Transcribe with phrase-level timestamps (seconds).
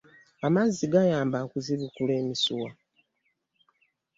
[0.47, 2.69] Amazzi gayamba okuzibukula emisuwa.